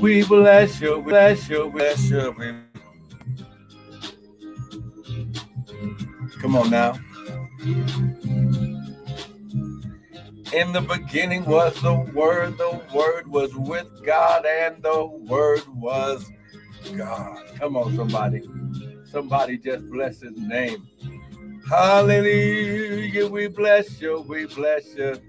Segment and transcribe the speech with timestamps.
[0.00, 2.34] We bless you, bless you, bless you.
[6.40, 6.98] Come on now.
[10.52, 16.30] In the beginning was the Word, the Word was with God, and the Word was
[16.96, 17.42] God.
[17.58, 18.42] Come on, somebody.
[19.04, 20.86] Somebody just bless his name.
[21.68, 23.26] Hallelujah.
[23.26, 24.24] We bless you.
[24.26, 25.20] We bless you.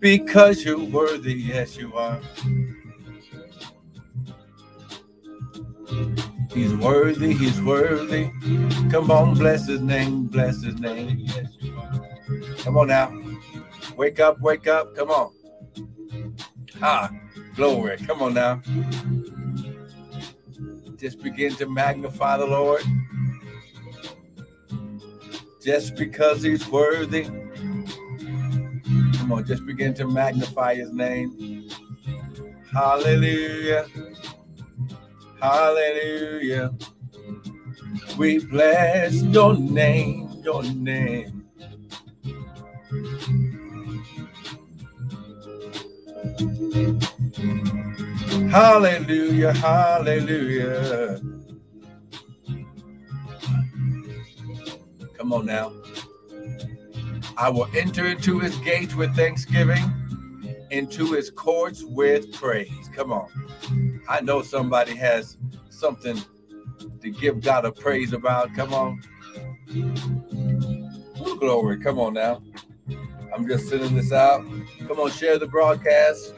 [0.00, 1.34] Because you're worthy.
[1.34, 2.20] Yes, you are.
[6.52, 7.34] He's worthy.
[7.34, 8.30] He's worthy.
[8.90, 10.24] Come on, bless his name.
[10.26, 11.26] Bless his name.
[12.58, 13.12] Come on now.
[13.96, 14.40] Wake up.
[14.40, 14.94] Wake up.
[14.94, 15.32] Come on.
[16.80, 17.10] Ah,
[17.56, 17.96] glory.
[17.98, 18.62] Come on now.
[20.96, 22.82] Just begin to magnify the Lord.
[25.62, 27.28] Just because he's worthy.
[29.46, 31.68] Just begin to magnify his name.
[32.72, 33.86] Hallelujah.
[35.40, 36.72] Hallelujah.
[38.16, 41.44] We bless your name, your name.
[48.50, 51.20] Hallelujah, hallelujah.
[55.16, 55.72] Come on now.
[57.38, 59.84] I will enter into his gates with thanksgiving,
[60.70, 62.90] into his courts with praise.
[62.94, 63.28] Come on.
[64.08, 65.38] I know somebody has
[65.70, 66.20] something
[67.00, 68.54] to give God a praise about.
[68.54, 69.00] Come on.
[71.26, 71.78] Ooh, glory.
[71.78, 72.42] Come on now.
[73.34, 74.44] I'm just sending this out.
[74.88, 76.34] Come on, share the broadcast.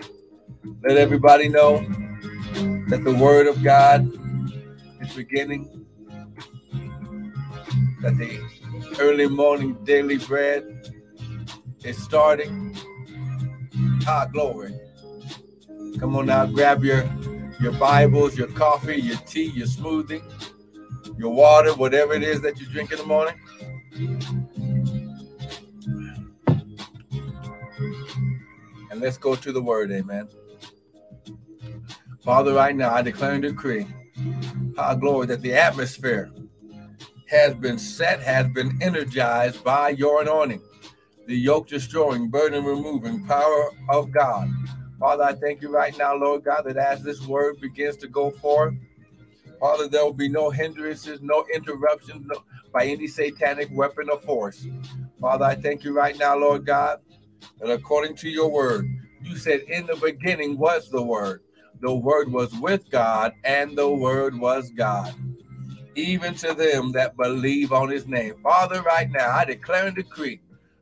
[0.83, 1.78] Let everybody know
[2.89, 4.12] that the word of God
[5.01, 5.87] is beginning.
[8.03, 8.41] That the
[9.01, 10.80] early morning daily bread
[11.84, 12.77] is starting.
[14.06, 14.75] Ah, glory.
[15.98, 17.09] Come on now, grab your
[17.61, 20.22] your Bibles, your coffee, your tea, your smoothie,
[21.19, 23.34] your water, whatever it is that you drink in the morning.
[28.91, 30.28] And let's go to the word, amen.
[32.25, 33.87] Father, right now I declare and decree,
[34.78, 36.31] our glory, that the atmosphere
[37.28, 40.62] has been set, has been energized by your anointing,
[41.31, 44.51] the yoke destroying, burden removing power of God.
[44.99, 48.33] Father, I thank you right now, Lord God, that as this word begins to go
[48.33, 48.75] forth,
[49.61, 52.43] Father, there will be no hindrances, no interruptions no,
[52.73, 54.67] by any satanic weapon or force.
[55.21, 56.99] Father, I thank you right now, Lord God,
[57.61, 58.89] that according to your word,
[59.23, 61.43] you said in the beginning was the word.
[61.81, 65.15] The word was with God, and the word was God.
[65.95, 68.35] Even to them that believe on his name.
[68.43, 70.41] Father, right now, I declare and decree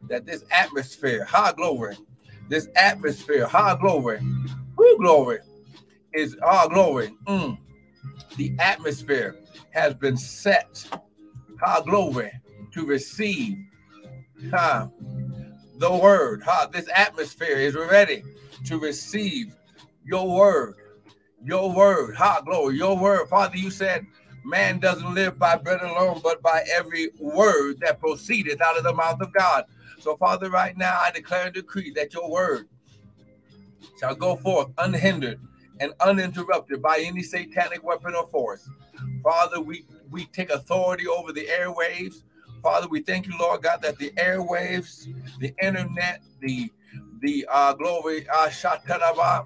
[0.08, 1.96] that this atmosphere, high glory,
[2.48, 4.20] this atmosphere, high glory,
[4.76, 5.38] who glory,
[6.14, 7.14] is our glory.
[7.26, 7.58] Mm,
[8.36, 9.36] the atmosphere
[9.70, 10.86] has been set,
[11.60, 12.32] high glory,
[12.72, 13.56] to receive
[14.50, 14.88] huh,
[15.78, 16.42] the word.
[16.44, 18.22] Huh, this atmosphere is ready
[18.66, 19.54] to receive
[20.04, 20.74] your word.
[21.44, 22.16] Your word.
[22.16, 22.76] High glory.
[22.76, 23.28] Your word.
[23.28, 24.06] Father, you said
[24.44, 28.94] man doesn't live by bread alone, but by every word that proceedeth out of the
[28.94, 29.64] mouth of God.
[30.00, 32.68] So, Father, right now I declare and decree that your word
[34.00, 35.40] shall go forth unhindered
[35.80, 38.68] and uninterrupted by any satanic weapon or force.
[39.22, 42.22] Father, we, we take authority over the airwaves.
[42.62, 45.06] Father, we thank you, Lord God, that the airwaves,
[45.40, 46.70] the internet, the
[47.20, 49.42] the uh, glory, uh,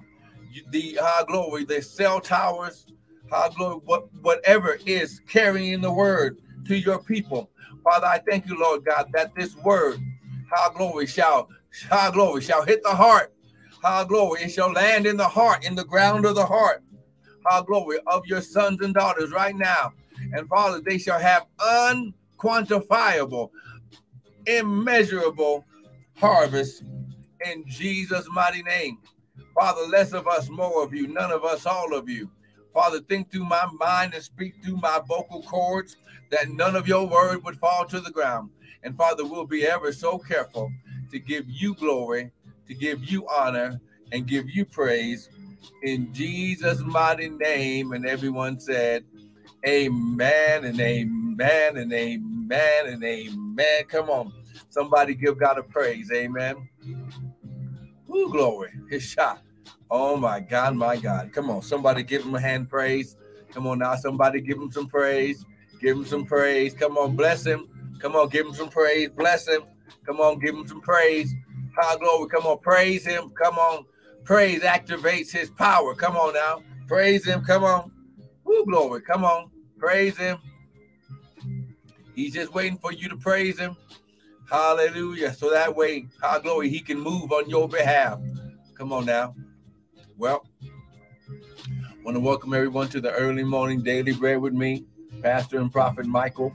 [0.71, 2.85] the uh, glory, the cell towers,
[3.31, 7.49] uh, glory, what, whatever is carrying the word to your people.
[7.83, 9.99] Father, I thank you, Lord God, that this word,
[10.53, 11.49] how glory shall,
[11.89, 13.33] high glory shall hit the heart.
[13.83, 16.83] High glory, it shall land in the heart, in the ground of the heart.
[17.45, 19.91] High glory of your sons and daughters right now.
[20.31, 23.49] And Father, they shall have unquantifiable,
[24.47, 25.65] immeasurable
[26.15, 26.83] harvest
[27.45, 28.99] in Jesus' mighty name.
[29.53, 32.29] Father, less of us, more of you, none of us, all of you.
[32.73, 35.97] Father, think through my mind and speak through my vocal cords
[36.31, 38.49] that none of your word would fall to the ground.
[38.83, 40.71] And Father, we'll be ever so careful
[41.11, 42.31] to give you glory,
[42.67, 43.79] to give you honor,
[44.11, 45.29] and give you praise
[45.83, 47.93] in Jesus' mighty name.
[47.93, 49.05] And everyone said,
[49.65, 53.83] Amen and amen and amen and amen.
[53.87, 54.33] Come on.
[54.69, 56.11] Somebody give God a praise.
[56.11, 56.69] Amen.
[58.13, 58.71] Ooh, glory.
[58.89, 59.41] His shot.
[59.89, 61.31] Oh my God, my God.
[61.33, 61.61] Come on.
[61.61, 63.15] Somebody give him a hand praise.
[63.51, 63.95] Come on now.
[63.95, 65.45] Somebody give him some praise.
[65.79, 66.73] Give him some praise.
[66.73, 67.67] Come on, bless him.
[67.99, 69.09] Come on, give him some praise.
[69.09, 69.63] Bless him.
[70.05, 71.33] Come on, give him some praise.
[71.77, 72.29] High glory.
[72.29, 73.31] Come on, praise him.
[73.41, 73.85] Come on.
[74.23, 75.95] Praise activates his power.
[75.95, 76.61] Come on now.
[76.87, 77.43] Praise him.
[77.43, 77.91] Come on.
[78.43, 79.01] Woo, glory.
[79.01, 79.49] Come on.
[79.77, 80.37] Praise him.
[82.15, 83.75] He's just waiting for you to praise him.
[84.49, 85.33] Hallelujah.
[85.33, 88.19] So that way, high glory, he can move on your behalf.
[88.75, 89.35] Come on now.
[90.17, 90.45] Well,
[92.03, 94.85] want to welcome everyone to the early morning daily bread with me,
[95.21, 96.53] Pastor and Prophet Michael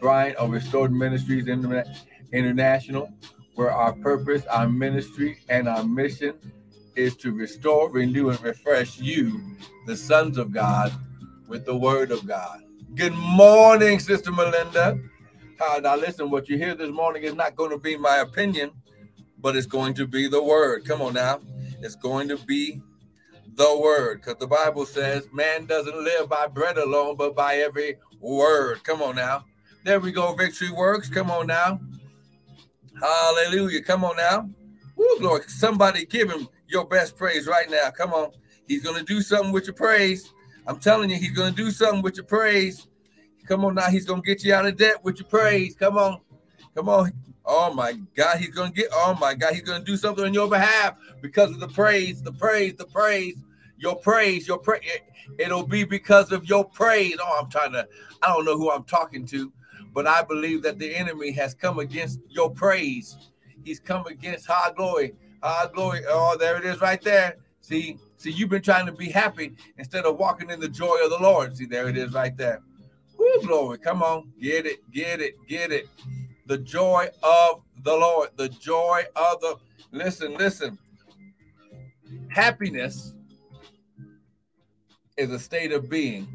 [0.00, 1.46] Bryant of Restored Ministries
[2.32, 3.12] International,
[3.54, 6.34] where our purpose, our ministry, and our mission
[6.94, 9.40] is to restore, renew, and refresh you,
[9.86, 10.92] the sons of God,
[11.48, 12.62] with the word of God.
[12.94, 14.98] Good morning, Sister Melinda.
[15.60, 18.70] Uh, now, listen, what you hear this morning is not going to be my opinion,
[19.38, 20.84] but it's going to be the word.
[20.84, 21.40] Come on now.
[21.80, 22.80] It's going to be
[23.54, 27.96] the word because the Bible says man doesn't live by bread alone, but by every
[28.20, 28.84] word.
[28.84, 29.44] Come on now.
[29.86, 30.34] There we go.
[30.34, 31.08] Victory works.
[31.08, 31.78] Come on now.
[33.00, 33.80] Hallelujah.
[33.82, 34.50] Come on now.
[34.96, 35.42] Woo, glory.
[35.46, 37.90] Somebody give him your best praise right now.
[37.90, 38.32] Come on.
[38.66, 40.32] He's going to do something with your praise.
[40.66, 42.88] I'm telling you, he's going to do something with your praise.
[43.46, 43.88] Come on now.
[43.88, 45.76] He's going to get you out of debt with your praise.
[45.76, 46.20] Come on.
[46.74, 47.12] Come on.
[47.44, 48.38] Oh my God.
[48.38, 49.54] He's to get, oh my God.
[49.54, 53.36] He's to do something on your behalf because of the praise, the praise, the praise,
[53.78, 54.82] your praise, your praise.
[55.38, 57.18] It, will be because of your praise.
[57.22, 57.86] Oh, I'm trying to,
[58.20, 59.52] I don't know who I'm talking to,
[59.96, 63.16] but I believe that the enemy has come against your praise.
[63.64, 65.14] He's come against high glory.
[65.42, 66.02] High glory.
[66.06, 67.38] Oh, there it is right there.
[67.62, 71.08] See, see, you've been trying to be happy instead of walking in the joy of
[71.08, 71.56] the Lord.
[71.56, 72.60] See, there it is right there.
[73.16, 73.78] Woo, glory.
[73.78, 74.30] Come on.
[74.38, 75.86] Get it, get it, get it.
[76.44, 78.28] The joy of the Lord.
[78.36, 79.56] The joy of the
[79.92, 80.78] listen, listen.
[82.28, 83.14] Happiness
[85.16, 86.28] is a state of being,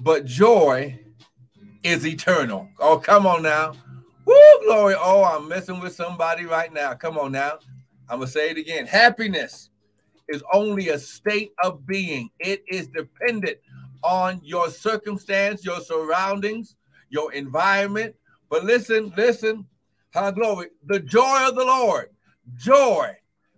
[0.00, 1.00] but joy
[1.86, 2.68] is eternal.
[2.80, 3.72] Oh, come on now.
[4.24, 4.34] Woo,
[4.64, 4.96] glory.
[4.98, 6.94] Oh, I'm messing with somebody right now.
[6.94, 7.58] Come on now.
[8.08, 8.86] I'm going to say it again.
[8.86, 9.70] Happiness
[10.28, 13.58] is only a state of being, it is dependent
[14.02, 16.74] on your circumstance, your surroundings,
[17.10, 18.14] your environment.
[18.50, 19.64] But listen, listen,
[20.10, 22.08] how glory, the joy of the Lord,
[22.56, 23.12] joy,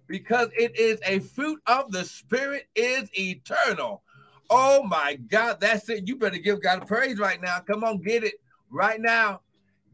[0.07, 4.03] because it is a fruit of the Spirit, is eternal.
[4.51, 6.07] Oh my God, that's it.
[6.07, 7.61] You better give God praise right now.
[7.61, 8.35] Come on, get it
[8.71, 9.41] right now.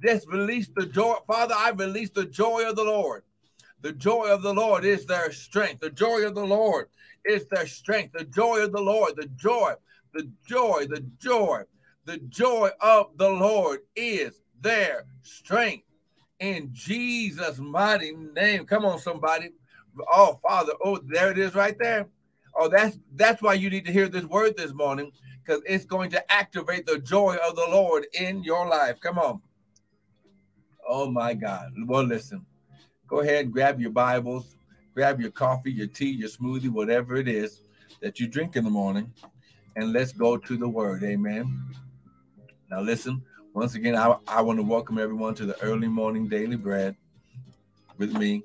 [0.03, 1.17] Just release the joy.
[1.27, 3.23] Father, I release the joy of the Lord.
[3.81, 5.81] The joy of the Lord is their strength.
[5.81, 6.89] The joy of the Lord
[7.25, 8.13] is their strength.
[8.17, 9.75] The joy of the Lord, the joy
[10.15, 11.63] the joy, the joy,
[12.07, 15.85] the joy of the Lord is their strength.
[16.39, 18.65] In Jesus' mighty name.
[18.65, 19.51] Come on, somebody.
[20.13, 20.73] Oh, Father.
[20.83, 22.07] Oh, there it is right there.
[22.57, 25.11] Oh, that's that's why you need to hear this word this morning,
[25.45, 29.01] because it's going to activate the joy of the Lord in your life.
[29.01, 29.41] Come on.
[30.89, 31.73] Oh my God.
[31.87, 32.47] Well, listen.
[33.07, 34.57] Go ahead grab your Bibles,
[34.95, 37.61] grab your coffee, your tea, your smoothie, whatever it is
[38.01, 39.13] that you drink in the morning
[39.77, 41.05] and let's go to the word.
[41.05, 41.63] Amen.
[42.71, 43.23] Now, listen,
[43.53, 46.97] once again, I, I want to welcome everyone to the early morning daily bread
[47.99, 48.43] with me,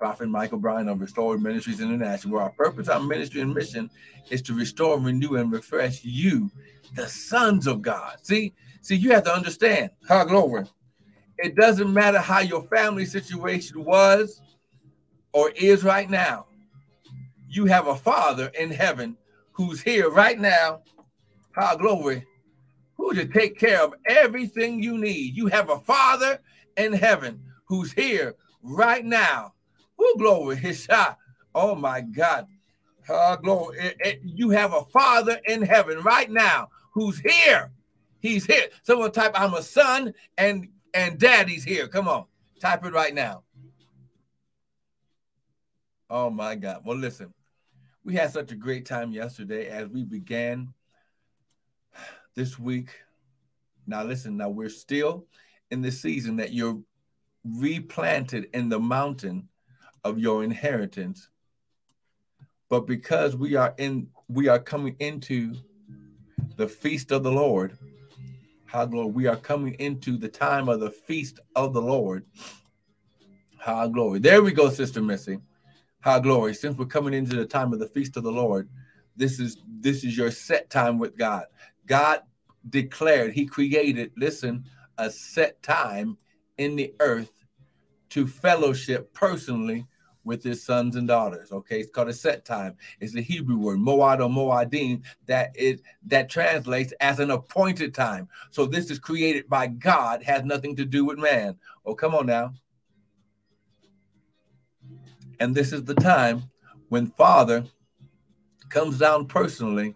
[0.00, 3.90] Prophet Michael Bryan of Restored Ministries International, where our purpose, our ministry, and mission
[4.30, 6.50] is to restore, renew, and refresh you,
[6.96, 8.16] the sons of God.
[8.22, 10.64] See, see, you have to understand, how glory.
[11.36, 14.40] It doesn't matter how your family situation was
[15.34, 16.46] or is right now.
[17.46, 19.18] You have a father in heaven
[19.52, 20.80] who's here right now,
[21.54, 22.24] high glory,
[22.96, 25.36] who to take care of everything you need.
[25.36, 26.40] You have a father
[26.78, 29.52] in heaven who's here right now.
[30.00, 30.88] Who glory, his.
[31.54, 32.46] Oh my God.
[33.08, 33.78] Uh, glory.
[33.78, 37.70] It, it, you have a father in heaven right now who's here.
[38.20, 38.68] He's here.
[38.82, 41.86] Someone type, I'm a son and and daddy's here.
[41.88, 42.24] Come on.
[42.60, 43.42] Type it right now.
[46.08, 46.82] Oh my God.
[46.84, 47.32] Well, listen
[48.04, 50.72] we had such a great time yesterday as we began
[52.34, 52.90] this week.
[53.86, 55.26] Now, listen, now we're still
[55.70, 56.80] in the season that you're
[57.44, 59.48] replanted in the mountain
[60.04, 61.28] of your inheritance.
[62.68, 65.54] But because we are in, we are coming into
[66.56, 67.76] the feast of the Lord.
[68.66, 72.24] How glory, we are coming into the time of the feast of the Lord.
[73.58, 74.20] How glory.
[74.20, 75.38] There we go, Sister Missy.
[75.98, 76.54] How glory.
[76.54, 78.68] Since we're coming into the time of the feast of the Lord,
[79.16, 81.46] this is this is your set time with God.
[81.86, 82.20] God
[82.68, 84.64] declared, He created, listen,
[84.96, 86.16] a set time
[86.56, 87.32] in the earth
[88.10, 89.86] to fellowship personally
[90.24, 91.50] with his sons and daughters.
[91.50, 92.76] Okay, it's called a set time.
[93.00, 98.28] It's the Hebrew word moad or moadim that is that translates as an appointed time.
[98.50, 101.56] So this is created by God, has nothing to do with man.
[101.86, 102.52] Oh, come on now.
[105.38, 106.42] And this is the time
[106.90, 107.64] when Father
[108.68, 109.94] comes down personally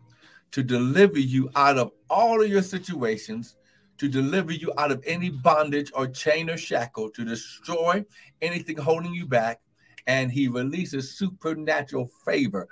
[0.52, 3.56] to deliver you out of all of your situations,
[3.98, 8.04] to deliver you out of any bondage or chain or shackle, to destroy
[8.42, 9.60] anything holding you back.
[10.06, 12.68] And he releases supernatural favor,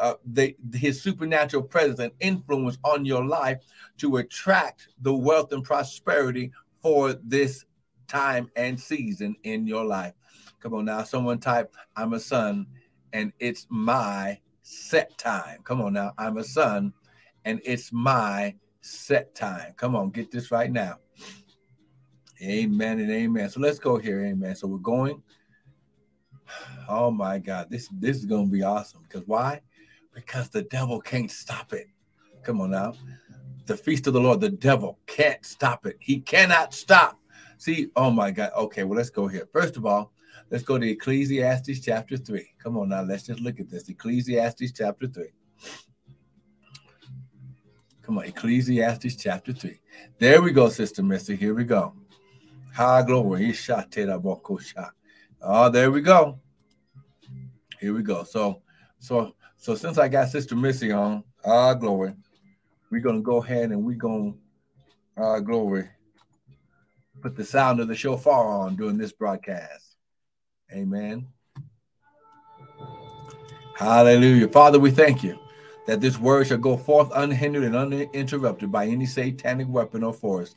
[0.00, 3.58] uh, the, his supernatural presence and influence on your life
[3.98, 7.66] to attract the wealth and prosperity for this
[8.08, 10.14] time and season in your life.
[10.60, 12.66] Come on now, someone type, I'm a son
[13.12, 15.60] and it's my set time.
[15.64, 16.92] Come on now, I'm a son
[17.44, 19.72] and it's my set time.
[19.76, 20.96] Come on, get this right now.
[22.42, 23.50] Amen and amen.
[23.50, 24.24] So let's go here.
[24.24, 24.56] Amen.
[24.56, 25.22] So we're going.
[26.88, 29.02] Oh my God, this this is gonna be awesome.
[29.02, 29.60] Because why?
[30.14, 31.86] Because the devil can't stop it.
[32.42, 32.94] Come on now.
[33.66, 35.96] The feast of the Lord, the devil can't stop it.
[36.00, 37.20] He cannot stop.
[37.58, 38.50] See, oh my God.
[38.56, 39.46] Okay, well, let's go here.
[39.52, 40.12] First of all,
[40.50, 42.44] let's go to Ecclesiastes chapter 3.
[42.58, 43.88] Come on now, let's just look at this.
[43.88, 45.26] Ecclesiastes chapter 3.
[48.10, 49.78] Come on, Ecclesiastes chapter 3.
[50.18, 51.36] There we go, Sister Missy.
[51.36, 51.94] Here we go.
[52.74, 53.54] Ha glory.
[55.40, 56.40] Oh, there we go.
[57.78, 58.24] Here we go.
[58.24, 58.62] So,
[58.98, 62.14] so, so since I got Sister Missy on, ah glory,
[62.90, 64.32] we're gonna go ahead and we're gonna
[65.16, 65.88] ah glory
[67.22, 69.94] put the sound of the shofar on during this broadcast.
[70.72, 71.28] Amen.
[73.76, 74.48] Hallelujah.
[74.48, 75.38] Father, we thank you
[75.90, 80.54] that this word shall go forth unhindered and uninterrupted by any satanic weapon or force.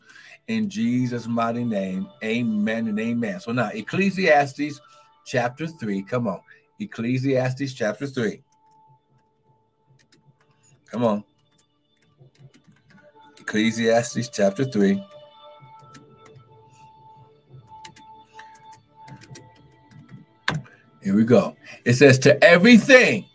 [0.48, 3.40] In Jesus' mighty name, amen and amen.
[3.40, 4.80] So now, Ecclesiastes
[5.26, 6.04] chapter 3.
[6.04, 6.40] Come on.
[6.80, 8.44] Ecclesiastes chapter 3.
[10.92, 11.24] Come on.
[13.40, 15.04] Ecclesiastes chapter 3.
[21.02, 21.56] Here we go.
[21.86, 23.26] It says, To everything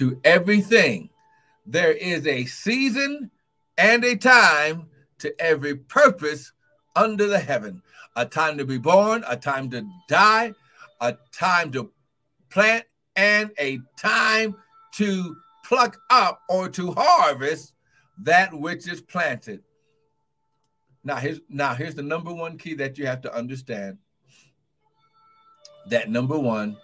[0.00, 1.10] to everything.
[1.66, 3.30] There is a season
[3.76, 4.86] and a time
[5.18, 6.52] to every purpose
[6.96, 7.82] under the heaven
[8.16, 10.54] a time to be born, a time to die,
[11.02, 11.92] a time to
[12.48, 14.56] plant, and a time
[14.94, 17.74] to pluck up or to harvest
[18.22, 19.62] that which is planted.
[21.04, 23.98] Now here's now here's the number one key that you have to understand.
[25.90, 26.78] That number one,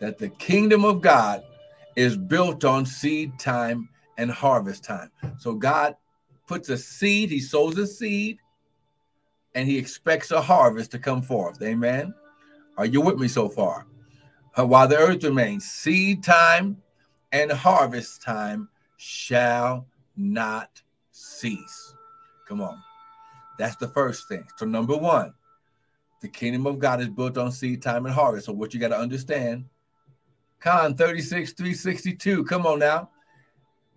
[0.00, 1.44] that the kingdom of God
[1.96, 5.10] is built on seed time and harvest time.
[5.38, 5.96] So God
[6.46, 8.38] puts a seed, he sows a seed,
[9.54, 11.60] and he expects a harvest to come forth.
[11.62, 12.14] Amen.
[12.76, 13.86] Are you with me so far?
[14.58, 16.76] Uh, while the earth remains, seed time
[17.32, 21.94] and harvest time shall not cease.
[22.46, 22.78] Come on.
[23.58, 24.44] That's the first thing.
[24.56, 25.32] So, number one,
[26.20, 28.46] the kingdom of God is built on seed time and harvest.
[28.46, 29.64] So, what you got to understand
[30.62, 32.44] Con 36, 362.
[32.44, 33.10] Come on now.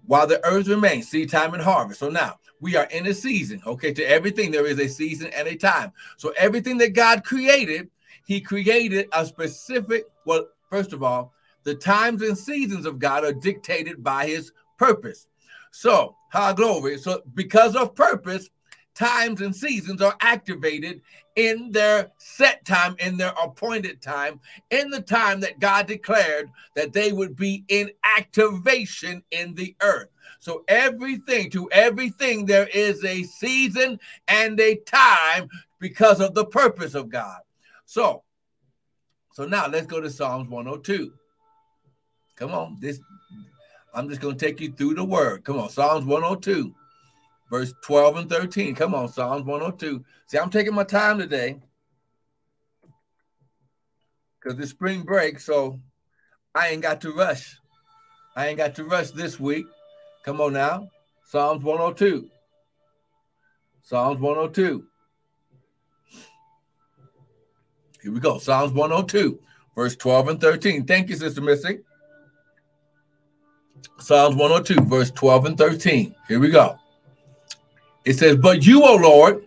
[0.08, 2.00] While the earth remains, seed time and harvest.
[2.00, 3.62] So now we are in a season.
[3.66, 5.92] Okay, to everything there is a season and a time.
[6.18, 7.90] So everything that God created,
[8.26, 10.06] He created a specific.
[10.26, 15.28] Well, first of all, the times and seasons of God are dictated by His purpose.
[15.72, 16.98] So, high glory.
[16.98, 18.50] So, because of purpose,
[18.96, 21.02] times and seasons are activated
[21.36, 24.40] in their set time, in their appointed time,
[24.72, 30.10] in the time that God declared that they would be in activation in the earth.
[30.40, 35.50] So, everything to everything, there is a season and a time
[35.80, 37.40] because of the purpose of God.
[37.86, 38.24] So,
[39.34, 41.12] so now let's go to Psalms 102.
[42.36, 43.00] Come on, this
[43.94, 45.44] I'm just going to take you through the word.
[45.44, 46.74] Come on, Psalms 102
[47.50, 48.76] verse 12 and 13.
[48.76, 50.04] Come on, Psalms 102.
[50.28, 51.60] See, I'm taking my time today
[54.40, 55.80] because it's spring break, so
[56.54, 57.58] I ain't got to rush.
[58.36, 59.66] I ain't got to rush this week.
[60.24, 60.90] Come on now.
[61.24, 62.30] Psalms 102.
[63.82, 64.86] Psalms 102.
[68.02, 68.38] Here we go.
[68.38, 69.40] Psalms 102,
[69.76, 70.86] verse 12 and 13.
[70.86, 71.80] Thank you, Sister Missy.
[74.00, 76.16] Psalms 102, verse 12 and 13.
[76.28, 76.78] Here we go.
[78.06, 79.46] It says, But you, O Lord,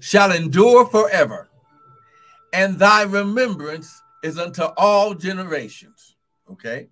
[0.00, 1.48] shall endure forever,
[2.52, 6.16] and thy remembrance is unto all generations.
[6.50, 6.88] Okay.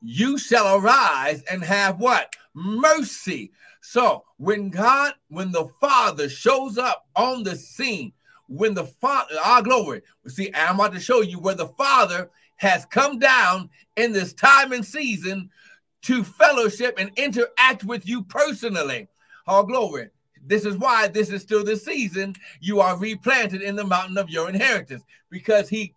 [0.00, 2.32] You shall arise and have what?
[2.54, 3.52] Mercy.
[3.80, 8.12] So when God, when the Father shows up on the scene,
[8.48, 12.30] when the Father, ah, our glory, see, I'm about to show you where the Father
[12.56, 15.50] has come down in this time and season
[16.02, 19.08] to fellowship and interact with you personally.
[19.48, 20.10] All glory.
[20.46, 24.30] This is why this is still the season you are replanted in the mountain of
[24.30, 25.94] your inheritance because he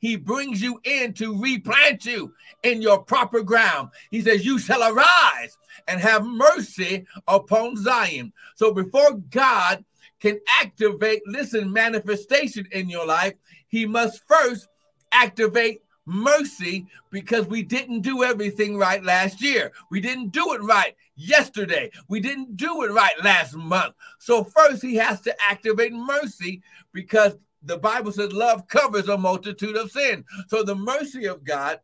[0.00, 2.34] he brings you in to replant you
[2.64, 3.90] in your proper ground.
[4.10, 8.32] He says, You shall arise and have mercy upon Zion.
[8.56, 9.84] So before God
[10.20, 13.34] can activate, listen, manifestation in your life,
[13.68, 14.68] he must first
[15.12, 19.72] activate mercy because we didn't do everything right last year.
[19.90, 21.90] We didn't do it right yesterday.
[22.08, 23.94] We didn't do it right last month.
[24.18, 26.62] So, first, he has to activate mercy
[26.92, 30.24] because the Bible says love covers a multitude of sin.
[30.48, 31.80] So, the mercy of God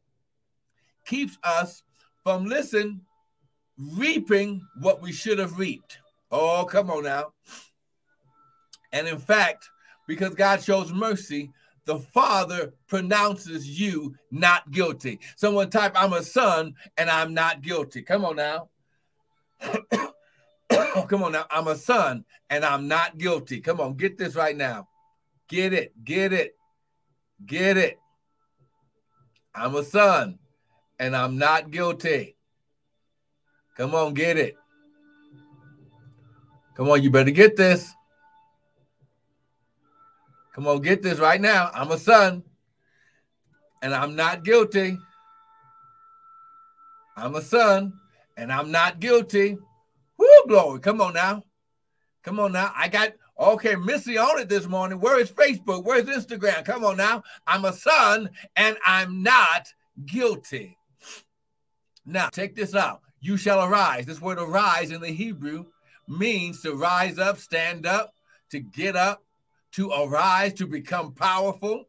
[1.07, 1.83] keeps us
[2.23, 3.01] from, listen,
[3.79, 5.99] reaping what we should have reaped.
[6.31, 7.33] Oh, come on now.
[8.93, 9.69] And in fact,
[10.07, 11.53] because God shows mercy,
[11.85, 15.21] the father pronounces you not guilty.
[15.37, 18.03] Someone type, I'm a son and I'm not guilty.
[18.03, 18.69] Come on now.
[21.09, 21.47] Come on now.
[21.51, 23.61] I'm a son and I'm not guilty.
[23.61, 24.89] Come on, get this right now.
[25.49, 26.55] Get it, get it,
[27.45, 27.99] get it.
[29.55, 30.39] I'm a son
[30.99, 32.37] and I'm not guilty.
[33.77, 34.57] Come on, get it.
[36.77, 37.93] Come on, you better get this.
[40.55, 41.71] Come on, get this right now.
[41.73, 42.43] I'm a son
[43.83, 44.99] and I'm not guilty.
[47.17, 47.93] I'm a son
[48.39, 49.59] and I'm not guilty.
[50.17, 50.81] Woo, glory.
[50.81, 51.43] Come on now.
[52.23, 52.73] Come on now.
[52.75, 55.01] I got, okay, Missy on it this morning.
[55.01, 55.85] Where is Facebook?
[55.85, 56.65] Where's Instagram?
[56.65, 57.23] Come on now.
[57.47, 59.67] I'm a son and I'm not
[60.07, 60.79] guilty.
[62.07, 63.03] Now, take this out.
[63.21, 64.07] You shall arise.
[64.07, 65.67] This word arise in the Hebrew
[66.07, 68.15] means to rise up, stand up,
[68.51, 69.25] to get up,
[69.73, 71.87] to arise, to become powerful,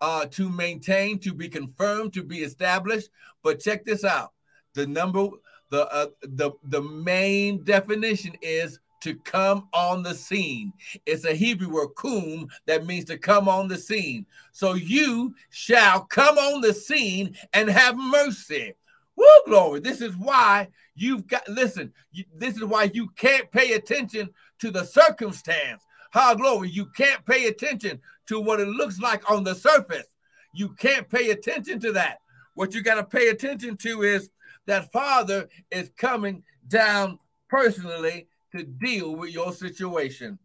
[0.00, 3.08] uh, to maintain, to be confirmed, to be established.
[3.42, 4.32] But check this out:
[4.74, 5.28] the number,
[5.72, 10.70] the uh, the the main definition is to come on the scene.
[11.06, 14.26] It's a Hebrew word kum that means to come on the scene.
[14.52, 18.74] So you shall come on the scene and have mercy.
[19.16, 19.80] Woo, glory.
[19.80, 24.30] This is why you've got, listen, you, this is why you can't pay attention
[24.60, 25.82] to the circumstance.
[26.12, 26.68] How glory.
[26.68, 30.06] You can't pay attention to what it looks like on the surface.
[30.54, 32.18] You can't pay attention to that.
[32.54, 34.28] What you got to pay attention to is
[34.66, 40.38] that Father is coming down personally to deal with your situation.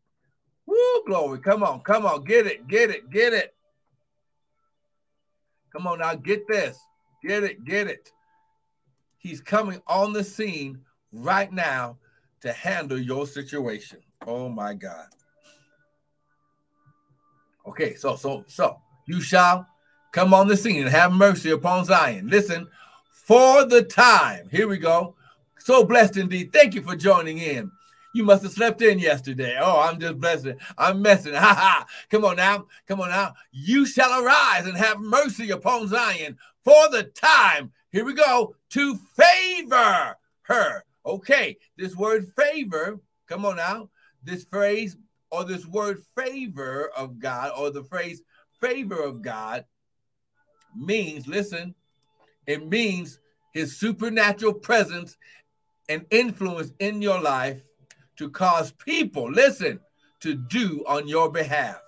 [0.65, 1.39] Woo, glory.
[1.39, 3.53] Come on, come on, get it, get it, get it.
[5.71, 6.77] Come on now, get this.
[7.23, 8.11] Get it, get it.
[9.17, 10.79] He's coming on the scene
[11.11, 11.97] right now
[12.41, 13.99] to handle your situation.
[14.25, 15.07] Oh my God.
[17.67, 19.67] Okay, so so so you shall
[20.11, 22.29] come on the scene and have mercy upon Zion.
[22.29, 22.67] Listen,
[23.27, 24.47] for the time.
[24.49, 25.15] Here we go.
[25.59, 26.53] So blessed indeed.
[26.53, 27.69] Thank you for joining in.
[28.15, 29.57] You must have slept in yesterday.
[29.59, 30.57] Oh, I'm just blessing.
[30.77, 31.33] I'm messing.
[31.37, 31.85] Ha ha.
[32.09, 32.67] Come on now.
[32.87, 33.33] Come on now.
[33.51, 37.73] You shall arise and have mercy upon Zion for the time.
[37.91, 38.55] Here we go.
[38.71, 40.83] To favor her.
[41.05, 41.57] Okay.
[41.77, 42.97] This word favor.
[43.27, 43.89] Come on now.
[44.23, 44.95] This phrase
[45.31, 48.21] or this word favor of God or the phrase
[48.61, 49.65] favor of God
[50.75, 51.75] means, listen,
[52.47, 53.19] it means
[53.53, 55.17] his supernatural presence
[55.89, 57.63] and influence in your life
[58.17, 59.79] to cause people, listen,
[60.21, 61.79] to do on your behalf.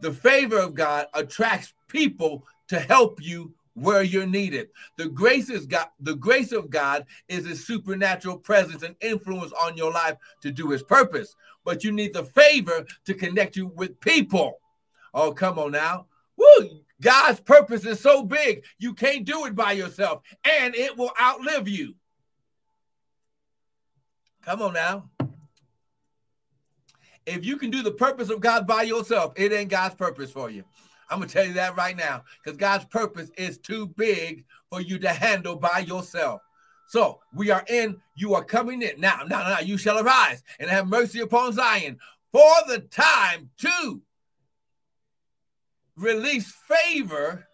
[0.00, 4.68] The favor of God attracts people to help you where you're needed.
[4.96, 9.76] The grace is God, the grace of God is his supernatural presence and influence on
[9.76, 11.34] your life to do his purpose.
[11.64, 14.58] But you need the favor to connect you with people.
[15.14, 16.06] Oh, come on now.
[16.36, 16.80] Woo!
[17.02, 21.68] God's purpose is so big, you can't do it by yourself, and it will outlive
[21.68, 21.94] you.
[24.42, 25.10] Come on now.
[27.26, 30.50] If you can do the purpose of God by yourself, it ain't God's purpose for
[30.50, 30.64] you.
[31.10, 34.98] I'm gonna tell you that right now because God's purpose is too big for you
[35.00, 36.40] to handle by yourself.
[36.88, 39.00] So we are in, you are coming in.
[39.00, 41.98] Now, now, now, you shall arise and have mercy upon Zion
[42.32, 44.02] for the time to
[45.96, 47.46] release favor.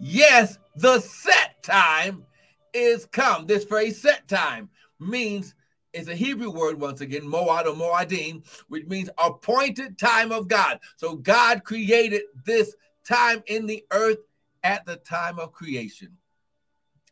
[0.00, 2.24] Yes, the set time
[2.72, 3.46] is come.
[3.46, 4.68] This phrase set time
[5.00, 5.54] means
[5.92, 10.80] it's a Hebrew word once again, moad or moadim, which means appointed time of God.
[10.96, 12.74] So God created this
[13.04, 14.18] time in the earth
[14.64, 16.16] at the time of creation.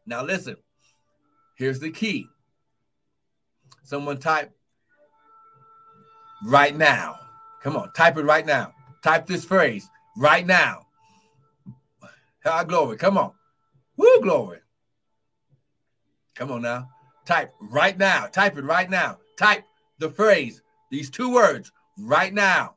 [0.04, 0.56] Now listen,
[1.56, 2.26] here's the key.
[3.84, 4.50] Someone type
[6.44, 7.18] right now.
[7.62, 8.74] Come on, type it right now.
[9.04, 10.86] Type this phrase right now.
[12.44, 12.96] Ah, glory.
[12.96, 13.32] Come on.
[13.96, 14.58] Woo, glory.
[16.34, 16.88] Come on now.
[17.24, 18.26] Type right now.
[18.26, 19.18] Type it right now.
[19.38, 19.64] Type
[19.98, 22.74] the phrase, these two words, right now.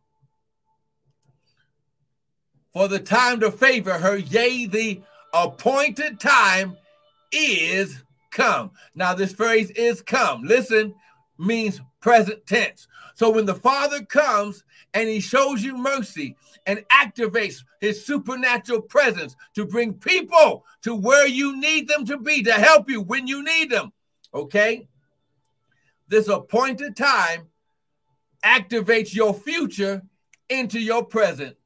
[2.76, 5.02] for the time to favor her, yea, the
[5.34, 6.76] appointed time
[7.32, 8.70] is come.
[8.96, 10.94] Now, this phrase is come, listen,
[11.38, 12.88] means present tense.
[13.16, 19.36] So when the Father comes and he shows you mercy and activates his supernatural presence
[19.56, 23.44] to bring people to where you need them to be, to help you when you
[23.44, 23.92] need them,
[24.34, 24.88] okay?
[26.08, 27.48] This appointed time
[28.44, 30.04] activates your future
[30.50, 31.58] into your present.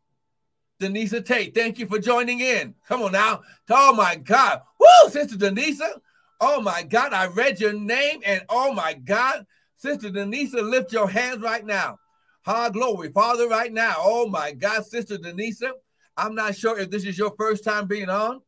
[0.79, 2.73] Denisa Tate, thank you for joining in.
[2.87, 3.41] Come on now.
[3.69, 4.61] Oh my God.
[4.79, 5.99] Woo, Sister Denisa.
[6.39, 7.11] Oh my God.
[7.11, 9.45] I read your name and oh my God.
[9.79, 11.97] Sister Denisa, lift your hands right now.
[12.41, 13.95] High glory, Father, right now.
[13.97, 15.71] Oh my God, Sister Denisa.
[16.17, 18.41] I'm not sure if this is your first time being on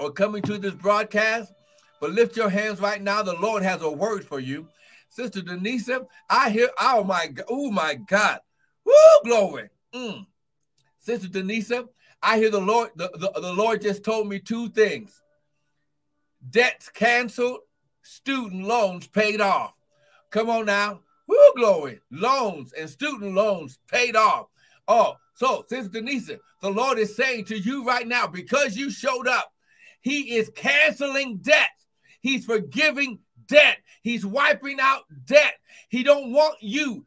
[0.00, 1.52] or coming to this broadcast,
[2.00, 3.22] but lift your hands right now.
[3.22, 4.66] The Lord has a word for you.
[5.10, 8.40] Sister Denisa, I hear, oh my God, oh my God.
[8.84, 9.68] Woo, glory.
[9.94, 10.26] Mm.
[10.98, 11.86] Sister Denisa,
[12.20, 15.22] I hear the Lord, the, the, the Lord just told me two things.
[16.50, 17.60] Debts canceled,
[18.02, 19.76] student loans paid off.
[20.30, 21.00] Come on now.
[21.26, 22.00] Woo, glory.
[22.10, 24.46] Loans and student loans paid off.
[24.88, 29.28] Oh, so Sister Denise, the Lord is saying to you right now, because you showed
[29.28, 29.52] up,
[30.00, 31.70] He is canceling debt.
[32.20, 33.78] He's forgiving debt.
[34.02, 35.54] He's wiping out debt.
[35.88, 37.06] He don't want you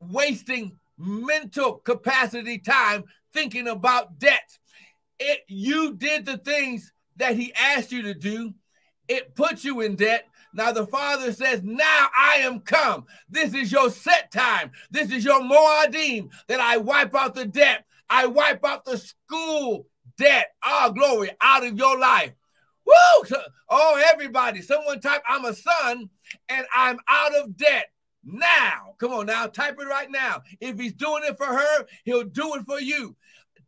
[0.00, 4.58] wasting mental capacity time thinking about debt.
[5.18, 8.54] It you did the things that he asked you to do.
[9.08, 10.28] It puts you in debt.
[10.54, 13.06] Now the father says, Now I am come.
[13.28, 14.70] This is your set time.
[14.90, 17.84] This is your Moadim that I wipe out the debt.
[18.10, 19.86] I wipe out the school
[20.18, 20.48] debt.
[20.62, 22.32] Ah, oh, glory out of your life.
[22.84, 23.36] Woo!
[23.70, 26.10] Oh, everybody, someone type, I'm a son
[26.48, 27.86] and I'm out of debt
[28.24, 28.94] now.
[28.98, 30.42] Come on now, type it right now.
[30.60, 33.16] If he's doing it for her, he'll do it for you.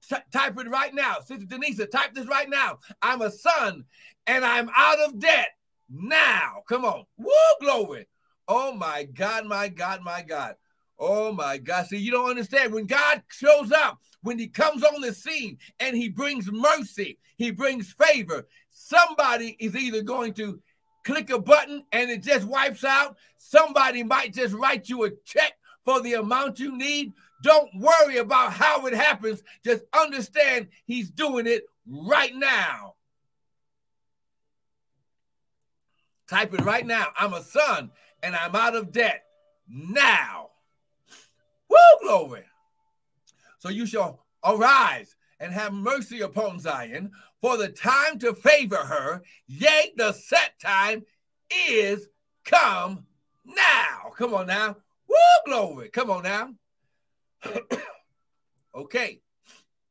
[0.08, 1.16] T- type it right now.
[1.24, 2.80] Sister Denise, type this right now.
[3.00, 3.84] I'm a son
[4.26, 5.48] and I'm out of debt
[5.90, 6.62] now.
[6.68, 7.04] Come on.
[7.18, 8.06] Woo, glory.
[8.48, 10.56] Oh my God, my God, my God.
[10.98, 11.86] Oh my God.
[11.86, 12.72] See, you don't understand.
[12.72, 17.50] When God shows up, when he comes on the scene and he brings mercy, he
[17.50, 20.60] brings favor, somebody is either going to
[21.04, 23.16] click a button and it just wipes out.
[23.38, 25.52] Somebody might just write you a check
[25.84, 27.12] for the amount you need.
[27.42, 29.42] Don't worry about how it happens.
[29.64, 32.94] Just understand he's doing it right now.
[36.28, 37.08] Type it right now.
[37.18, 37.90] I'm a son
[38.22, 39.24] and I'm out of debt
[39.68, 40.50] now.
[41.68, 42.44] Woo, glory.
[43.58, 47.10] So you shall arise and have mercy upon Zion,
[47.40, 51.04] for the time to favor her, yea, the set time
[51.68, 52.08] is
[52.44, 53.04] come
[53.44, 54.12] now.
[54.16, 54.76] Come on now.
[55.08, 55.90] Woo, glory.
[55.90, 56.54] Come on now.
[58.74, 59.20] okay.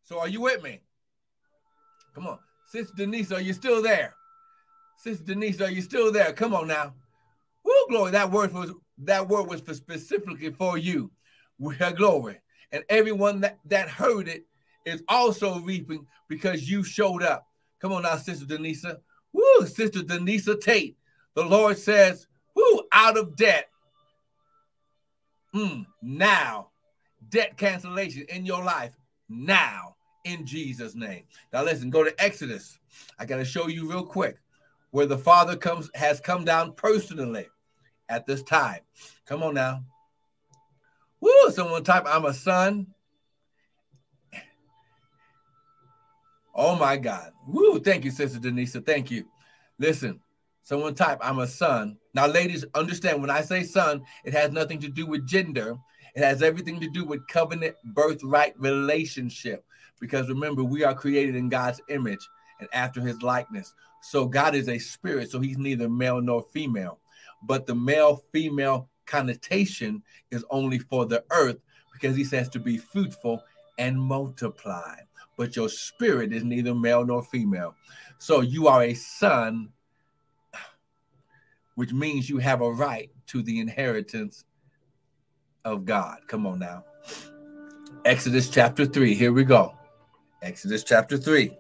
[0.04, 0.82] So are you with me?
[2.15, 2.39] Come on.
[2.67, 4.15] Sister Denise, are you still there?
[5.03, 6.31] Sister Denise, are you still there?
[6.31, 6.93] Come on now.
[7.65, 8.11] Woo, glory.
[8.11, 11.11] That word was that word was for specifically for you.
[11.59, 12.39] With glory.
[12.71, 14.45] And everyone that, that heard it
[14.85, 17.45] is also reaping because you showed up.
[17.81, 18.99] Come on now, Sister Denisa.
[19.33, 20.95] Woo, Sister Denisa Tate.
[21.35, 23.69] The Lord says, woo, out of debt.
[25.53, 26.69] Mm, now,
[27.27, 28.95] debt cancellation in your life
[29.27, 31.23] now in Jesus' name.
[31.51, 32.79] Now listen, go to Exodus.
[33.19, 34.39] I got to show you real quick
[34.93, 37.47] where the Father comes has come down personally
[38.10, 38.79] at this time.
[39.25, 39.84] Come on now.
[41.19, 42.88] Woo, someone type, I'm a son
[46.56, 47.32] Oh my God.
[47.47, 47.79] Woo.
[47.79, 48.86] Thank you, Sister Denisa.
[48.86, 49.25] Thank you.
[49.79, 50.19] Listen,
[50.62, 51.97] someone type, I'm a son.
[52.13, 55.75] Now, ladies, understand when I say son, it has nothing to do with gender.
[56.15, 59.65] It has everything to do with covenant birthright relationship.
[59.99, 62.27] Because remember, we are created in God's image
[62.60, 63.73] and after his likeness.
[64.03, 66.99] So God is a spirit, so he's neither male nor female.
[67.41, 71.57] But the male female connotation is only for the earth
[71.91, 73.43] because he says to be fruitful
[73.77, 74.95] and multiply
[75.37, 77.75] but your spirit is neither male nor female.
[78.17, 79.69] So you are a son,
[81.75, 84.45] which means you have a right to the inheritance
[85.65, 86.19] of God.
[86.27, 86.83] Come on now.
[88.05, 89.13] Exodus chapter 3.
[89.15, 89.75] Here we go.
[90.41, 91.51] Exodus chapter 3.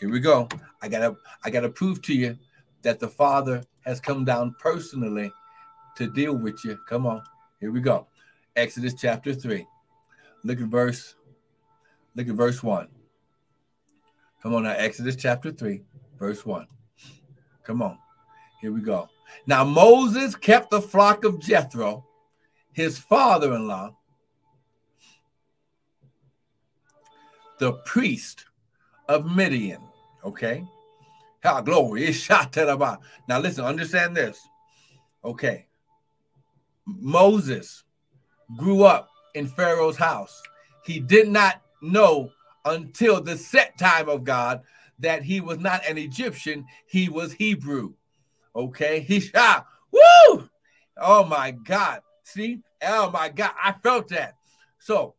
[0.00, 0.48] Here we go.
[0.80, 2.36] I got to I got to prove to you
[2.82, 5.32] that the Father has come down personally
[5.96, 6.78] to deal with you.
[6.88, 7.22] Come on.
[7.60, 8.06] Here we go.
[8.56, 9.66] Exodus chapter 3.
[10.44, 11.14] Look at verse
[12.14, 12.88] look at verse 1.
[14.42, 15.82] Come on now, Exodus chapter 3,
[16.16, 16.66] verse 1.
[17.64, 17.98] Come on.
[18.60, 19.08] Here we go.
[19.46, 22.06] Now Moses kept the flock of Jethro,
[22.72, 23.94] his father-in-law.
[27.58, 28.46] the priest
[29.08, 29.82] of Midian.
[30.28, 30.62] Okay.
[31.40, 32.12] How glory
[33.28, 34.38] Now listen, understand this.
[35.24, 35.66] Okay.
[36.86, 37.84] Moses
[38.58, 40.42] grew up in Pharaoh's house.
[40.84, 42.30] He did not know
[42.66, 44.60] until the set time of God
[44.98, 47.94] that he was not an Egyptian, he was Hebrew.
[48.54, 49.00] Okay.
[49.08, 49.66] He shot.
[49.90, 50.50] Woo!
[50.98, 52.02] Oh my God.
[52.24, 52.60] See?
[52.82, 53.52] Oh my God.
[53.62, 54.34] I felt that.
[54.78, 55.14] So,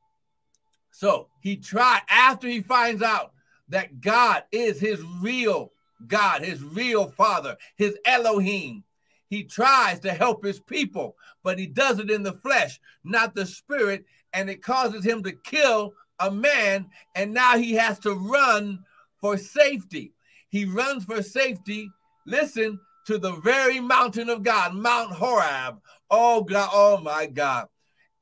[0.91, 3.31] so he tried after he finds out
[3.69, 5.71] that God is his real
[6.08, 8.84] God, his real father, his Elohim.
[9.29, 13.45] He tries to help his people, but he does it in the flesh, not the
[13.45, 18.79] spirit, and it causes him to kill a man, and now he has to run
[19.21, 20.13] for safety.
[20.49, 21.91] He runs for safety,
[22.25, 25.79] listen, to the very mountain of God, Mount Horeb.
[26.10, 27.67] Oh God, oh my God.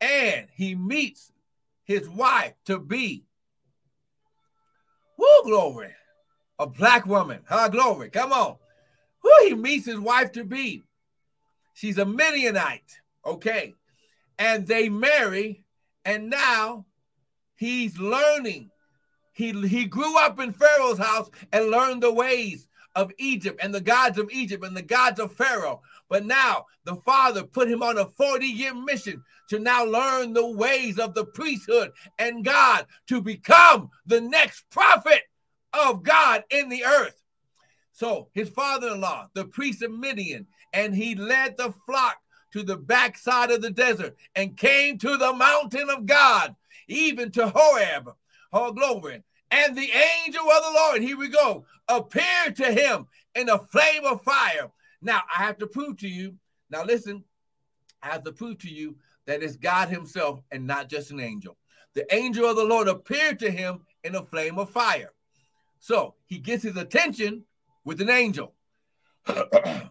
[0.02, 1.32] And he meets
[1.86, 3.27] his wife to be.
[5.18, 5.94] Woo, glory.
[6.60, 7.42] A black woman.
[7.48, 8.10] Huh, glory.
[8.10, 8.56] Come on.
[9.22, 10.84] Who he meets his wife to be.
[11.74, 13.00] She's a Midianite.
[13.26, 13.76] Okay.
[14.40, 15.64] And they marry,
[16.06, 16.86] and now
[17.56, 18.72] he's learning.
[19.34, 23.82] He, he grew up in Pharaoh's house and learned the ways of Egypt and the
[23.82, 25.82] gods of Egypt and the gods of Pharaoh.
[26.10, 30.48] But now the father put him on a 40 year mission to now learn the
[30.48, 35.24] ways of the priesthood and God to become the next prophet
[35.74, 37.22] of God in the earth.
[37.92, 42.18] So his father in law, the priest of Midian, and he led the flock
[42.54, 46.56] to the backside of the desert and came to the mountain of God,
[46.88, 48.14] even to Horeb.
[48.54, 49.24] Oh, glory.
[49.52, 49.90] And the
[50.26, 54.72] angel of the Lord, here we go, appeared to him in a flame of fire
[55.02, 56.36] now, I have to prove to you,
[56.70, 57.24] now listen,
[58.02, 61.58] I have to prove to you that it's God Himself and not just an angel.
[61.98, 65.14] The angel of the Lord appeared to him in a flame of fire.
[65.80, 67.44] So he gets his attention
[67.86, 68.54] with an angel.
[69.28, 69.90] and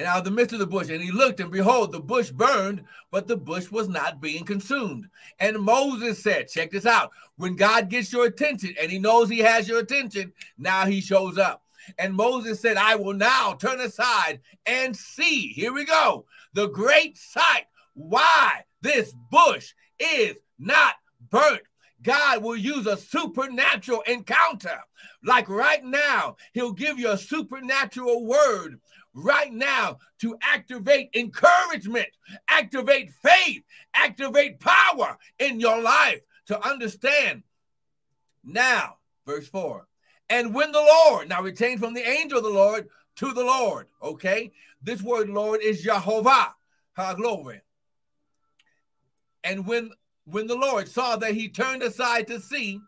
[0.00, 2.84] out of the midst of the bush, and he looked, and behold, the bush burned,
[3.10, 5.08] but the bush was not being consumed.
[5.40, 7.12] And Moses said, Check this out.
[7.36, 11.38] When God gets your attention and he knows he has your attention, now he shows
[11.38, 11.62] up.
[11.98, 15.48] And Moses said, I will now turn aside and see.
[15.52, 16.26] Here we go.
[16.54, 17.66] The great sight.
[17.94, 20.94] Why this bush is not
[21.30, 21.62] burnt.
[22.02, 24.78] God will use a supernatural encounter.
[25.24, 28.80] Like right now, He'll give you a supernatural word
[29.14, 32.08] right now to activate encouragement,
[32.48, 33.62] activate faith,
[33.94, 37.42] activate power in your life to understand.
[38.44, 39.87] Now, verse 4
[40.30, 43.86] and when the Lord, now retained from the angel of the Lord to the Lord,
[44.02, 44.52] okay?
[44.82, 46.54] This word Lord is Jehovah,
[46.96, 47.60] ha glory.
[49.44, 49.90] And when
[50.24, 52.80] when the Lord saw that he turned aside to see,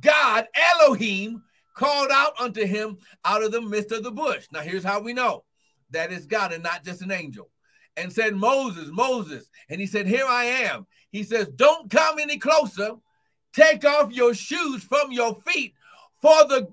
[0.00, 1.42] God Elohim
[1.74, 4.46] called out unto him out of the midst of the bush.
[4.52, 5.44] Now here's how we know
[5.90, 7.48] that is God and not just an angel.
[7.96, 9.50] And said, Moses, Moses.
[9.68, 10.86] And he said, Here I am.
[11.10, 12.92] He says, Don't come any closer.
[13.52, 15.74] Take off your shoes from your feet,
[16.20, 16.68] for the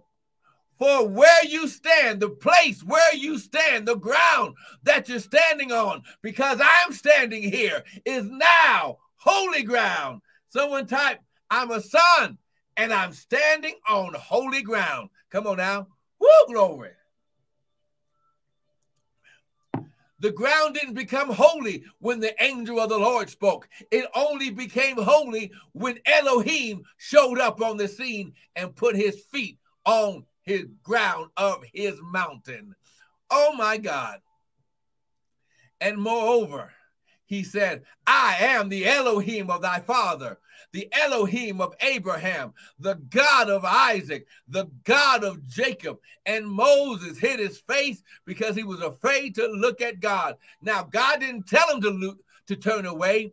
[0.77, 6.03] for where you stand, the place where you stand, the ground that you're standing on,
[6.21, 10.21] because I'm standing here is now holy ground.
[10.49, 12.38] Someone type, I'm a son
[12.75, 15.10] and I'm standing on holy ground.
[15.29, 15.88] Come on now.
[16.19, 16.91] Woo, glory.
[20.19, 23.67] The ground didn't become holy when the angel of the Lord spoke.
[23.91, 29.60] It only became holy when Elohim showed up on the scene and put his feet
[29.86, 32.75] on his ground of his mountain.
[33.30, 34.19] Oh my God.
[35.82, 36.71] And moreover,
[37.25, 40.39] he said, I am the Elohim of thy father,
[40.75, 45.99] the Elohim of Abraham, the God of Isaac, the God of Jacob.
[46.25, 50.35] And Moses hid his face because he was afraid to look at God.
[50.61, 53.31] Now, God didn't tell him to look, to turn away.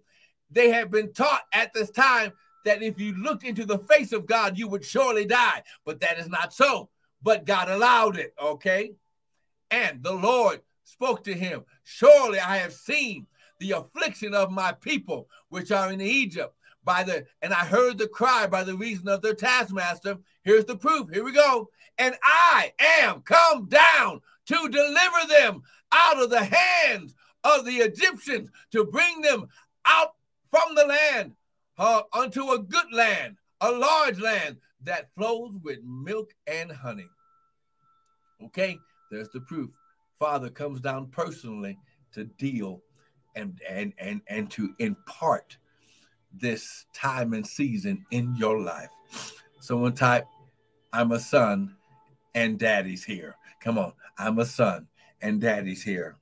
[0.53, 2.33] They had been taught at this time
[2.65, 5.65] that if you looked into the face of God, you would surely die.
[5.85, 6.91] But that is not so.
[7.25, 8.93] But God allowed it, okay?
[9.69, 13.27] And the Lord spoke to him Surely I have seen
[13.59, 18.09] the affliction of my people which are in Egypt by the and I heard the
[18.09, 20.19] cry by the reason of their taskmaster.
[20.43, 21.11] Here's the proof.
[21.13, 21.71] Here we go.
[21.99, 27.15] And I am come down to deliver them out of the hands
[27.45, 29.49] of the Egyptians to bring them
[29.85, 30.15] out
[30.51, 31.35] from the land
[31.79, 37.09] uh, unto a good land, a large land that flows with milk and honey.
[38.45, 38.79] Okay,
[39.11, 39.71] there's the proof.
[40.19, 41.79] Father comes down personally
[42.13, 42.83] to deal
[43.35, 45.57] and and and and to impart
[46.35, 48.91] this time and season in your life.
[49.61, 50.27] Someone type,
[50.93, 51.77] I'm a son
[52.35, 53.37] and daddy's here.
[53.61, 54.89] Come on, I'm a son
[55.21, 56.17] and daddy's here.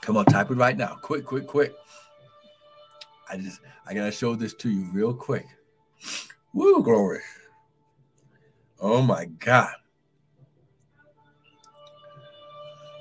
[0.00, 0.98] Come on, type it right now.
[1.00, 1.74] Quick, quick, quick.
[3.30, 5.46] I just I gotta show this to you real quick.
[6.52, 7.20] Woo, glory.
[8.80, 9.72] Oh my God.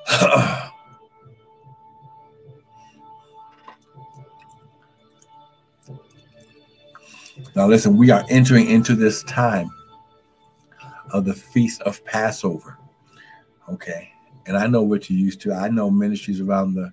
[7.55, 9.69] now listen, we are entering into this time
[11.11, 12.77] of the feast of Passover.
[13.69, 14.11] Okay.
[14.45, 15.53] And I know what you're used to.
[15.53, 16.91] I know ministries around the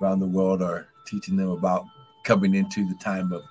[0.00, 1.84] around the world are teaching them about
[2.24, 3.42] coming into the time of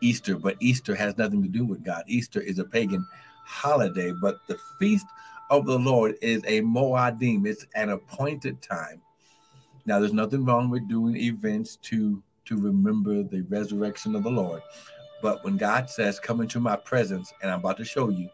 [0.00, 2.04] Easter, but Easter has nothing to do with God.
[2.06, 3.06] Easter is a pagan
[3.44, 5.06] holiday, but the feast
[5.50, 7.46] of the Lord is a Moadim.
[7.46, 9.00] It's an appointed time.
[9.86, 14.62] Now, there's nothing wrong with doing events to to remember the resurrection of the Lord,
[15.22, 18.28] but when God says, "Come into my presence," and I'm about to show you,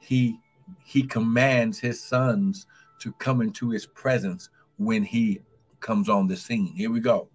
[0.00, 0.38] He
[0.84, 2.66] He commands His sons
[3.00, 5.40] to come into His presence when He
[5.80, 6.72] comes on the scene.
[6.74, 7.28] Here we go.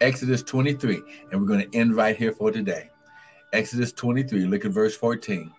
[0.00, 2.90] Exodus 23, and we're going to end right here for today.
[3.52, 5.50] Exodus 23, look at verse 14.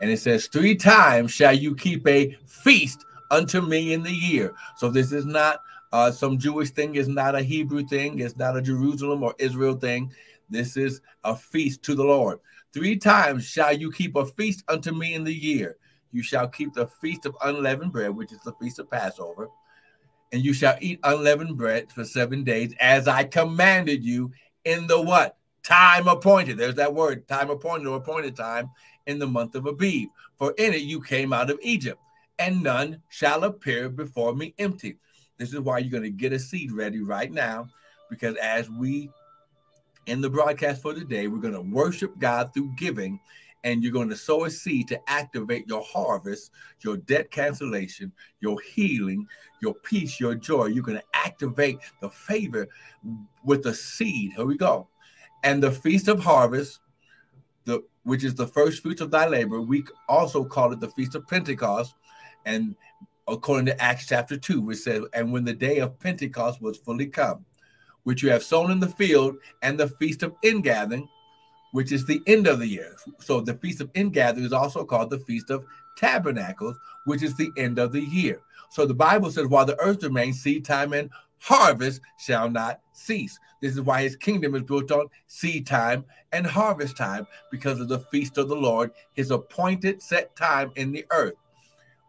[0.00, 4.54] And it says, Three times shall you keep a feast unto me in the year.
[4.76, 5.60] So this is not
[5.92, 9.74] uh, some Jewish thing, it's not a Hebrew thing, it's not a Jerusalem or Israel
[9.74, 10.12] thing.
[10.48, 12.38] This is a feast to the Lord.
[12.72, 15.76] Three times shall you keep a feast unto me in the year.
[16.12, 19.48] You shall keep the feast of unleavened bread, which is the feast of Passover
[20.32, 24.32] and you shall eat unleavened bread for seven days, as I commanded you
[24.64, 25.36] in the what?
[25.62, 26.58] Time appointed.
[26.58, 28.70] There's that word, time appointed or appointed time
[29.06, 30.08] in the month of Abib.
[30.38, 32.00] For in it you came out of Egypt,
[32.38, 34.98] and none shall appear before me empty.
[35.38, 37.68] This is why you're going to get a seed ready right now,
[38.08, 39.10] because as we
[40.06, 43.18] in the broadcast for today, we're going to worship God through giving
[43.64, 48.60] and you're going to sow a seed to activate your harvest, your debt cancellation, your
[48.60, 49.26] healing,
[49.60, 50.66] your peace, your joy.
[50.66, 52.68] You're going to activate the favor
[53.44, 54.34] with a seed.
[54.36, 54.88] Here we go.
[55.42, 56.78] And the feast of harvest,
[57.64, 61.16] the which is the first fruits of thy labor, we also call it the feast
[61.16, 61.96] of Pentecost.
[62.44, 62.76] And
[63.28, 67.06] according to Acts chapter 2, which says, And when the day of Pentecost was fully
[67.06, 67.44] come,
[68.04, 71.08] which you have sown in the field, and the feast of ingathering,
[71.72, 72.96] which is the end of the year.
[73.20, 75.64] So the Feast of Ingathering is also called the Feast of
[75.98, 78.40] Tabernacles, which is the end of the year.
[78.70, 83.38] So the Bible says, while the earth remains, seed time and harvest shall not cease.
[83.60, 87.88] This is why his kingdom is built on seed time and harvest time because of
[87.88, 91.34] the feast of the Lord, his appointed set time in the earth.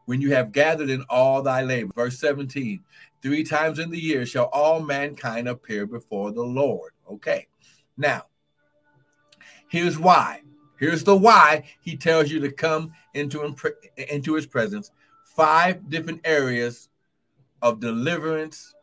[0.07, 1.93] When you have gathered in all thy labor.
[1.95, 2.83] Verse 17,
[3.21, 6.91] three times in the year shall all mankind appear before the Lord.
[7.09, 7.47] Okay.
[7.97, 8.23] Now,
[9.69, 10.41] Here's why.
[10.79, 13.55] Here's the why he tells you to come into,
[13.97, 14.91] into his presence.
[15.35, 16.89] Five different areas
[17.61, 18.73] of deliverance,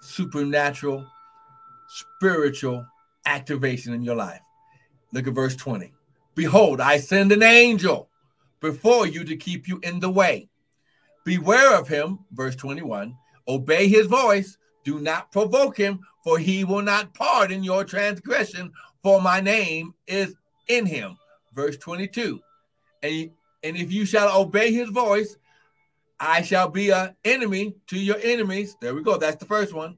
[0.00, 1.06] supernatural,
[1.88, 2.86] spiritual
[3.26, 4.40] activation in your life.
[5.12, 5.92] Look at verse 20.
[6.34, 8.08] Behold, I send an angel
[8.60, 10.48] before you to keep you in the way.
[11.24, 13.16] Beware of him, verse 21.
[13.48, 14.58] Obey his voice.
[14.84, 20.34] Do not provoke him, for he will not pardon your transgression for my name is
[20.68, 21.18] in him.
[21.52, 22.40] Verse 22.
[23.02, 23.30] And,
[23.62, 25.36] and if you shall obey his voice,
[26.20, 28.76] I shall be an enemy to your enemies.
[28.80, 29.18] There we go.
[29.18, 29.96] That's the first one.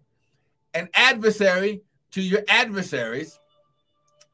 [0.72, 1.82] An adversary
[2.12, 3.38] to your adversaries.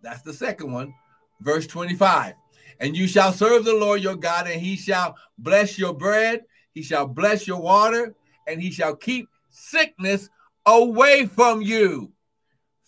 [0.03, 0.95] That's the second one.
[1.41, 2.35] Verse 25.
[2.79, 6.83] And you shall serve the Lord your God, and he shall bless your bread, he
[6.83, 8.15] shall bless your water,
[8.47, 10.29] and he shall keep sickness
[10.67, 12.13] away from you.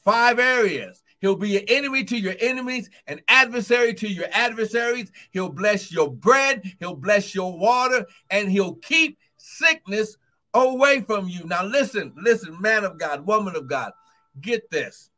[0.04, 1.02] Five areas.
[1.20, 5.12] He'll be an enemy to your enemies, an adversary to your adversaries.
[5.30, 10.16] He'll bless your bread, he'll bless your water, and he'll keep sickness
[10.52, 11.44] away from you.
[11.44, 13.92] Now, listen, listen, man of God, woman of God,
[14.40, 15.10] get this.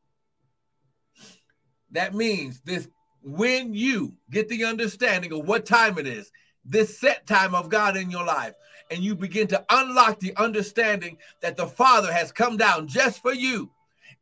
[1.93, 2.89] That means this
[3.23, 6.31] when you get the understanding of what time it is,
[6.65, 8.55] this set time of God in your life,
[8.91, 13.33] and you begin to unlock the understanding that the Father has come down just for
[13.33, 13.71] you,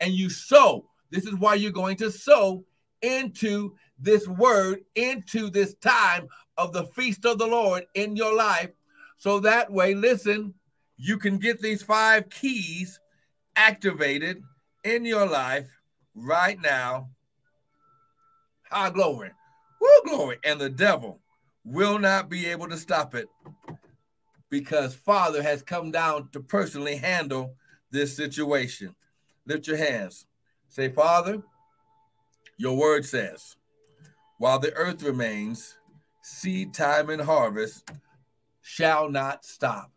[0.01, 2.65] and you sow this is why you're going to sow
[3.03, 6.27] into this word, into this time
[6.57, 8.71] of the feast of the Lord in your life.
[9.19, 10.55] So that way, listen,
[10.97, 12.99] you can get these five keys
[13.57, 14.43] activated
[14.85, 15.69] in your life
[16.15, 17.11] right now.
[18.71, 19.31] High glory.
[19.81, 20.39] Woo, glory.
[20.45, 21.21] And the devil
[21.65, 23.29] will not be able to stop it
[24.51, 27.55] because Father has come down to personally handle
[27.91, 28.95] this situation.
[29.47, 30.27] Lift your hands.
[30.69, 31.43] Say, Father,
[32.59, 33.57] your word says,
[34.39, 35.79] while the earth remains,
[36.23, 37.91] seed time and harvest
[38.61, 39.91] shall not stop.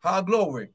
[0.00, 0.70] How glory,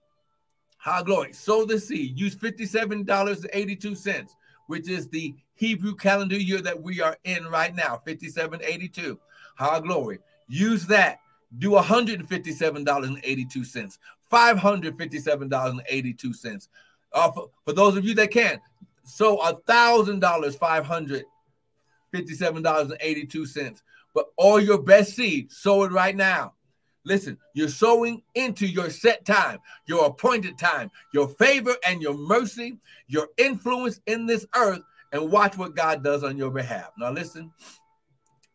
[0.77, 2.19] how glory, sow the seed.
[2.19, 4.27] Use $57.82,
[4.67, 9.19] which is the Hebrew calendar year that we are in right now, 5782.
[9.55, 10.19] How glory.
[10.47, 11.19] Use that
[11.57, 13.97] do $157.82,
[14.31, 16.67] $557.82.
[17.13, 18.59] Uh, for, for those of you that can,
[19.03, 21.23] so $1,000,
[22.11, 23.81] $557.82.
[24.13, 26.53] But all your best seed, sow it right now.
[27.05, 32.77] Listen, you're sowing into your set time, your appointed time, your favor and your mercy,
[33.07, 34.81] your influence in this earth,
[35.13, 36.89] and watch what God does on your behalf.
[36.97, 37.53] Now, listen,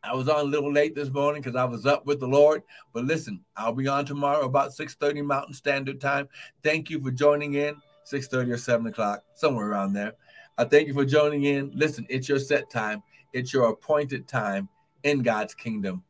[0.05, 2.63] I was on a little late this morning because I was up with the Lord.
[2.93, 6.29] But listen, I'll be on tomorrow about 6:30 Mountain Standard Time.
[6.63, 10.15] Thank you for joining in, 6:30 or 7 o'clock, somewhere around there.
[10.59, 11.71] I thank you for joining in.
[11.75, 14.69] Listen, it's your set time, it's your appointed time
[15.05, 16.03] in God's kingdom.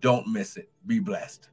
[0.00, 0.68] Don't miss it.
[0.86, 1.48] Be blessed.